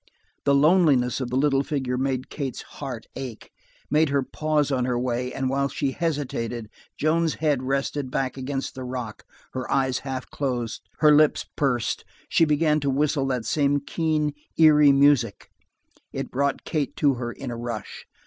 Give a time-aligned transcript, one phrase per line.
[0.45, 3.51] The loneliness of the little figure made Kate's heart ache,
[3.91, 8.73] made her pause on her way, and while she hesitated, Joan's head rested back against
[8.73, 13.79] the rock, her eyes half closed, her lips pursed, she began to whistle that same
[13.79, 15.51] keen, eerie music.
[16.11, 18.07] It brought Kate to her in a rush.